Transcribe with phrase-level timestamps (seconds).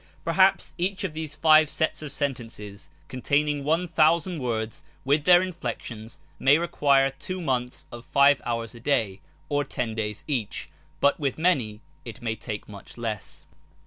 [0.25, 6.19] Perhaps each of these five seta of sentences, containing one thousand words, with their inflexions,
[6.39, 10.69] may require two months of five hours a day, or ten days each;
[11.01, 13.45] but with many it may take much less.